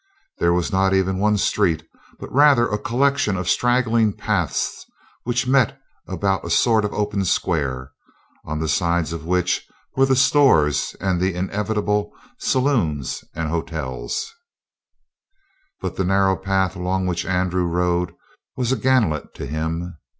There 0.39 0.51
was 0.51 0.71
not 0.71 0.95
even 0.95 1.19
one 1.19 1.37
street, 1.37 1.87
but 2.19 2.33
rather 2.33 2.67
a 2.67 2.79
collection 2.79 3.37
of 3.37 3.47
straggling 3.47 4.13
paths 4.13 4.83
which 5.25 5.45
met 5.45 5.79
about 6.07 6.43
a 6.43 6.49
sort 6.49 6.85
of 6.85 6.91
open 6.91 7.23
square, 7.23 7.91
on 8.43 8.57
the 8.57 8.67
sides 8.67 9.13
of 9.13 9.25
which 9.25 9.67
were 9.95 10.07
the 10.07 10.15
stores 10.15 10.95
and 10.99 11.21
the 11.21 11.35
inevitable 11.35 12.13
saloons 12.39 13.23
and 13.35 13.49
hotel. 13.49 14.09
But 15.81 15.97
the 15.97 16.03
narrow 16.03 16.35
path 16.35 16.75
along 16.75 17.05
which 17.05 17.23
Andrew 17.27 17.65
rode 17.67 18.15
was 18.57 18.71
a 18.71 18.77
gantlet 18.77 19.35
to 19.35 19.45
him. 19.45 19.99